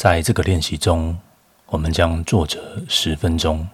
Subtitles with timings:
[0.00, 1.18] 在这个练习中，
[1.66, 2.58] 我们将坐着
[2.88, 3.68] 十分钟。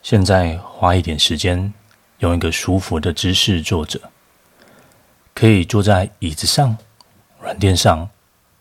[0.00, 1.74] 现在花一点时间，
[2.20, 4.00] 用一个舒服的姿势坐着，
[5.34, 6.78] 可以坐在椅子上、
[7.40, 8.08] 软垫上，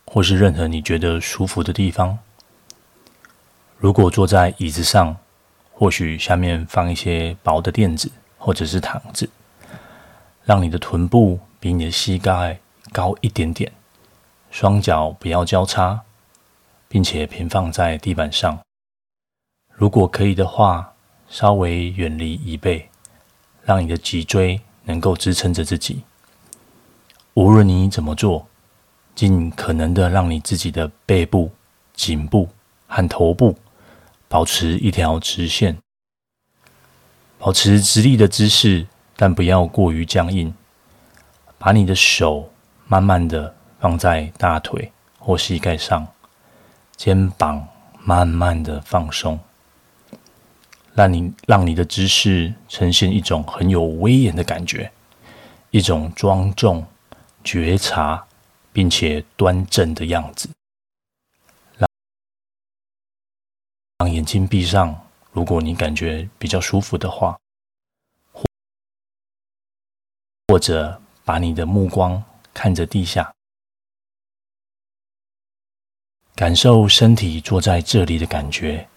[0.06, 2.18] 或是任何你觉得舒服的地方。
[3.78, 5.16] 如果坐在椅子上，
[5.74, 9.30] 或许下面放一些薄的垫子，或者是毯子，
[10.44, 12.58] 让你的臀部比你的膝盖
[12.92, 13.72] 高一点点，
[14.50, 16.02] 双脚不要交叉，
[16.94, 18.60] 并且平放在地板上。
[19.72, 20.94] 如果可以的话，
[21.28, 22.88] 稍微远离椅背，
[23.64, 26.04] 让你的脊椎能够支撑着自己。
[27.34, 28.46] 无论你怎么做，
[29.16, 31.52] 尽可能的让你自己的背部、
[31.96, 32.48] 颈部
[32.86, 33.58] 和头部
[34.28, 35.76] 保持一条直线，
[37.40, 38.86] 保持直立的姿势，
[39.16, 40.54] 但不要过于僵硬。
[41.58, 42.52] 把你的手
[42.86, 46.08] 慢慢的放在大腿或膝盖上，
[47.04, 47.68] 肩膀
[48.00, 49.38] 慢慢的放松。
[50.94, 54.90] 让你让你的姿势呈现一种很有威严的感觉，
[55.70, 56.88] 一种庄重、
[57.44, 58.26] 觉察
[58.72, 60.50] 并且端正的样子。
[61.78, 61.90] 让
[63.98, 67.38] 让眼睛闭上，如果你感觉比较舒服的话，
[70.48, 73.34] 或者把你的目光看着地下，
[76.36, 78.88] 感受身体坐在这里的感觉。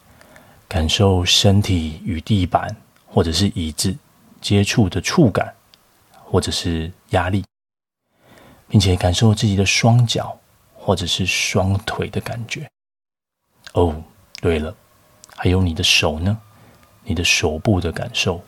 [0.68, 2.74] 感受身体与地板
[3.06, 3.96] 或者是椅子
[4.40, 5.54] 接触的触感，
[6.24, 7.44] 或者是压力，
[8.66, 10.36] 并且感受自己的双脚
[10.74, 12.68] 或者是双腿的感觉。
[13.74, 14.02] 哦，
[14.40, 14.74] 对了，
[15.36, 16.36] 还有你的手呢？
[17.04, 18.42] 你的手部的感受。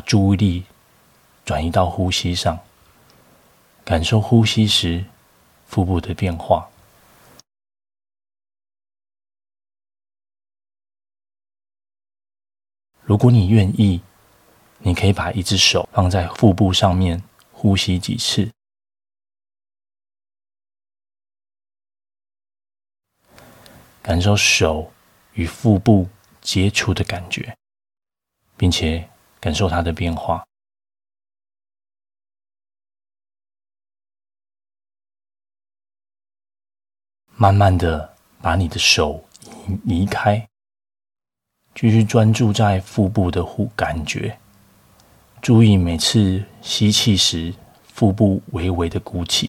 [0.00, 0.66] 注意力。
[1.42, 2.60] 转移到呼吸上，
[3.84, 5.04] 感受呼吸时
[5.66, 6.70] 腹部的变化。
[13.00, 14.00] 如果你愿意，
[14.78, 18.52] 你可以把一只手放在腹部上面，呼吸几次，
[24.00, 24.92] 感受手
[25.32, 26.08] 与腹部
[26.40, 27.56] 接触的感觉，
[28.56, 30.44] 并且感受它的变化。
[37.34, 39.24] 慢慢的把你的手
[39.86, 40.46] 移开，
[41.74, 44.38] 继续专注在腹部的呼感觉，
[45.40, 49.48] 注意每次吸气时腹部微微的鼓起，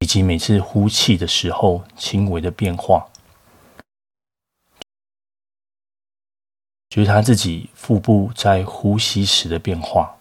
[0.00, 3.08] 以及每次呼气的时候轻微的变化，
[6.90, 10.16] 觉察自己腹部在呼吸时的变化，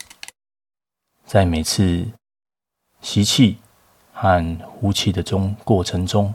[1.26, 2.12] 在每次
[3.02, 3.58] 吸气。
[4.20, 6.34] 和呼气的中过程中，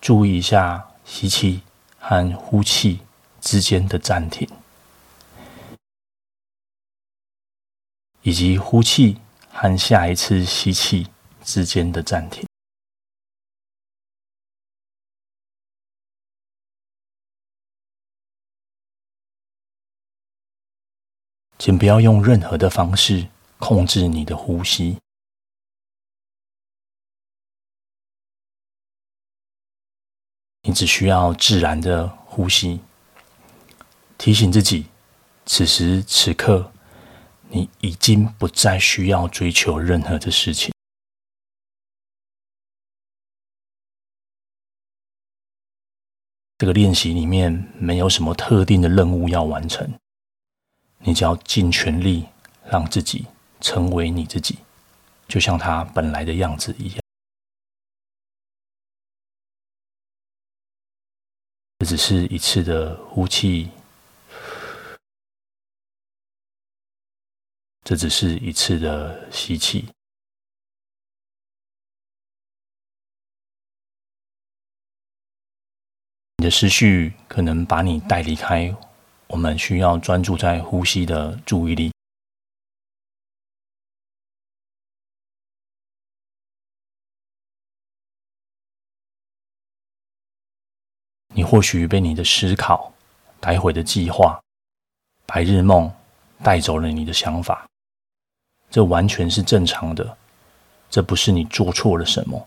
[0.00, 1.62] 注意一下吸气
[1.96, 3.02] 和呼气
[3.40, 4.48] 之间的暂停，
[8.22, 11.06] 以及呼气和下一次吸气
[11.44, 12.44] 之间的暂停。
[21.62, 23.28] 请不要用任何的方式。
[23.60, 24.98] 控制你的呼吸，
[30.62, 32.80] 你只需要自然的呼吸。
[34.18, 34.86] 提醒自己，
[35.46, 36.72] 此时此刻，
[37.50, 40.74] 你已经不再需要追求任何的事情。
[46.58, 49.88] 这个练习里面没有什么特定的任务要完成，
[51.04, 52.26] 你只要尽全力
[52.64, 53.26] 让自己。
[53.64, 54.58] 成为你自己，
[55.28, 57.00] 就像他本来的样子一样。
[61.78, 63.70] 这只是一次的呼气，
[67.84, 69.88] 这只是一次的吸气。
[76.38, 78.74] 你的思绪可能把你带离开，
[79.32, 81.90] 我们需要专注在呼吸的注意力。
[91.34, 92.92] 你或许被你的思考、
[93.40, 94.38] 待会的计划、
[95.24, 95.90] 白日梦
[96.44, 97.66] 带走了你的想法，
[98.70, 100.18] 这完全是正常的。
[100.90, 102.46] 这不是你做错了什么，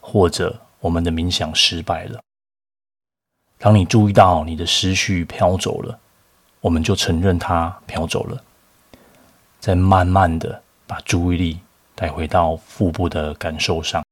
[0.00, 2.20] 或者我们的冥想失败了，
[3.56, 6.00] 当你注意到你的思绪飘走了，
[6.60, 8.44] 我们就承认它飘走了，
[9.60, 11.60] 再慢慢的把注意力
[11.94, 14.04] 带回到腹部的感受上，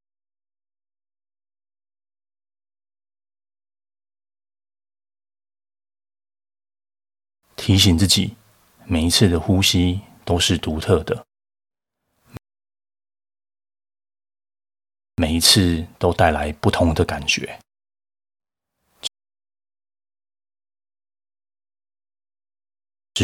[7.57, 8.37] 提醒自己，
[8.85, 11.27] 每一次的呼吸都是独特的，
[15.17, 17.59] 每一次都带来不同的感觉。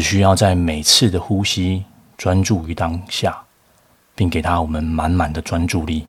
[0.03, 1.85] 需要在每次的呼吸
[2.17, 3.45] 专注于当下，
[4.13, 6.05] 并给他我们满满的专注力，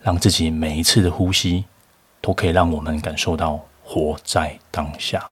[0.00, 1.64] 让自己每一次的呼吸
[2.20, 5.28] 都可以让我们感受到活在当下。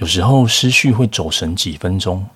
[0.00, 2.28] 有时候思绪会走神几分钟，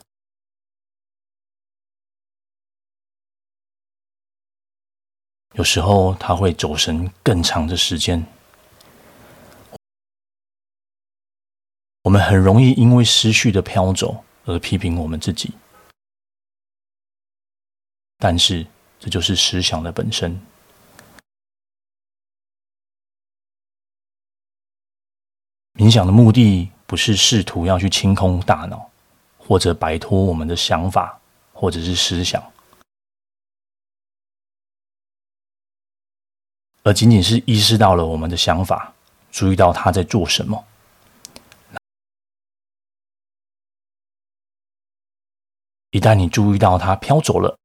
[5.54, 8.24] 有时候它会走神更长的时间。
[12.02, 15.52] 我们很容易因为思绪的飘走而批评我们自己，
[18.18, 18.64] 但是
[19.00, 20.40] 这就是思想的本身。
[25.74, 26.70] 冥想的目的。
[26.88, 28.90] 不是试图要去清空大脑，
[29.36, 31.20] 或者摆脱我们的想法，
[31.52, 32.42] 或者是思想，
[36.84, 38.94] 而仅仅是意识到了我们的想法，
[39.30, 40.64] 注意到他在做什么。
[45.90, 47.58] 一旦你注意到他飘走了，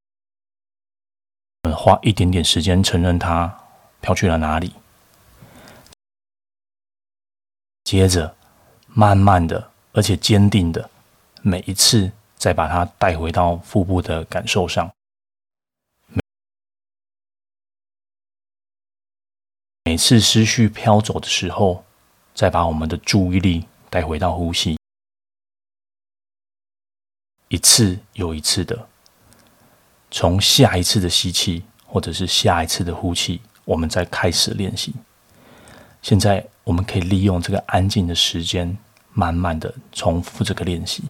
[1.74, 3.64] 花一点点时间承认他
[4.02, 4.76] 飘去了哪里，
[7.86, 8.36] 接着。
[8.96, 10.90] 慢慢的，而且坚定的，
[11.42, 14.92] 每一次再把它带回到腹部的感受上。
[19.86, 21.84] 每次思绪飘走的时候，
[22.34, 24.78] 再把我们的注意力带回到呼吸，
[27.48, 28.88] 一次又一次的，
[30.10, 34.94] 从下一次的吸气，或者是下一次的呼气，我们再开始练习。
[36.02, 38.78] 现在我们可以利用这个安静的时间，
[39.12, 41.04] 慢慢的重复这个练习。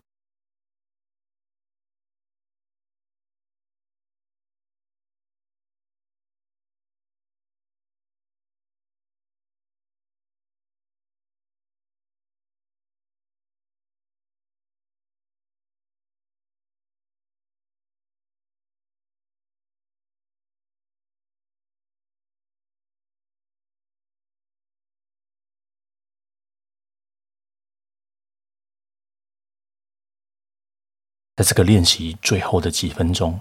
[31.36, 33.40] 在这个练习最后的几分钟，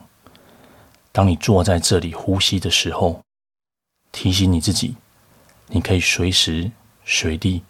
[1.11, 3.21] 当你坐在这里呼吸的时候，
[4.11, 4.95] 提醒你自己，
[5.67, 6.71] 你可以随时
[7.05, 7.63] 随地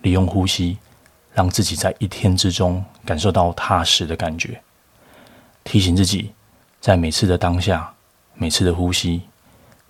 [0.00, 0.78] 利用呼吸，
[1.34, 4.62] 让自己在一天之中感受到踏实的感觉。
[5.62, 6.32] 提醒自己，
[6.80, 7.92] 在每次的当下，
[8.32, 9.20] 每次的呼吸，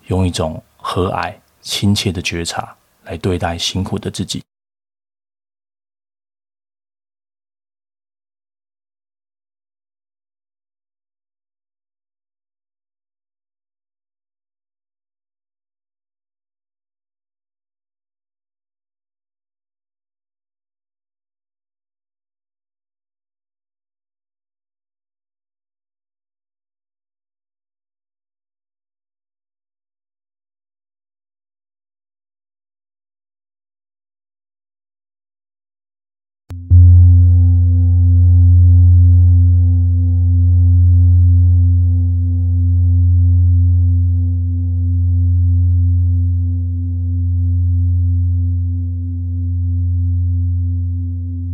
[0.07, 2.75] 用一种和蔼亲切的觉察
[3.05, 4.43] 来对待辛苦的自己。